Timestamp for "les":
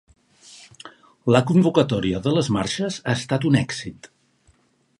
2.37-2.49